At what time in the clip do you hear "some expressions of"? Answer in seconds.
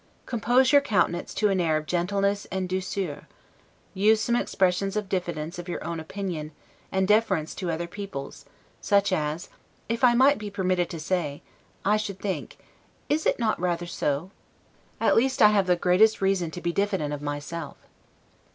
4.19-5.07